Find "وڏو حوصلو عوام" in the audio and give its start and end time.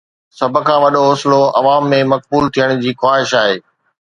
0.83-1.83